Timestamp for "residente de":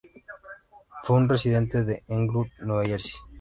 1.29-2.03